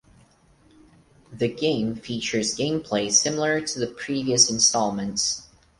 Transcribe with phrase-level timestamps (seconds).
[1.31, 5.47] The game features game play similar to the previous installments.